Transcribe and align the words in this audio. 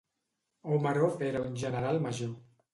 Omarov 0.77 1.23
era 1.29 1.45
un 1.51 1.61
general 1.67 2.05
major. 2.09 2.37